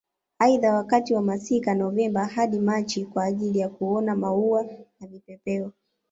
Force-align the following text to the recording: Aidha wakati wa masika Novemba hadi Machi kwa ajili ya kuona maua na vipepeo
Aidha 0.39 0.73
wakati 0.73 1.13
wa 1.13 1.21
masika 1.21 1.73
Novemba 1.75 2.25
hadi 2.25 2.59
Machi 2.59 3.05
kwa 3.05 3.23
ajili 3.23 3.59
ya 3.59 3.69
kuona 3.69 4.15
maua 4.15 4.65
na 4.99 5.07
vipepeo 5.07 5.71